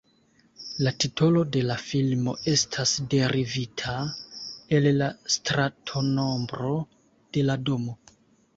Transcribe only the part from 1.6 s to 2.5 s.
la filmo